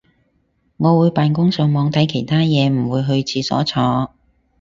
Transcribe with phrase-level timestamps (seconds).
[0.77, 4.09] 我會扮工上網睇其他嘢唔會去廁所坐